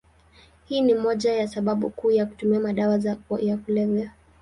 [0.65, 2.99] Hii ni moja ya sababu kuu ya kutumia madawa
[3.39, 4.11] ya kulevya.